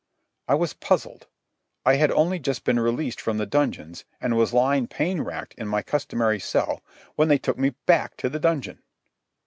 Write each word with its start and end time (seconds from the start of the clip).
I 0.47 0.55
was 0.55 0.73
puzzled. 0.73 1.27
I 1.85 1.97
had 1.97 2.09
only 2.09 2.39
just 2.39 2.63
been 2.63 2.79
released 2.79 3.21
from 3.21 3.37
the 3.37 3.45
dungeons, 3.45 4.03
and 4.19 4.35
was 4.35 4.51
lying 4.51 4.87
pain 4.87 5.21
racked 5.21 5.53
in 5.59 5.67
my 5.67 5.83
customary 5.83 6.39
cell, 6.39 6.81
when 7.17 7.27
they 7.27 7.37
took 7.37 7.59
me 7.59 7.75
back 7.85 8.17
to 8.17 8.27
the 8.27 8.39
dungeon. 8.39 8.81